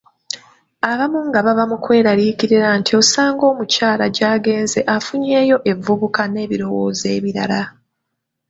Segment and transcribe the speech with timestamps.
[0.91, 7.61] Abamu nga baba mu kweraliikirira nti osanga omukyala gy’agenze afunyeeyo evvubuka n’ebirowoozo ebirala.